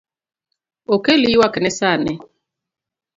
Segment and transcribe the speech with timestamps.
[0.93, 2.13] Okel yuakne sani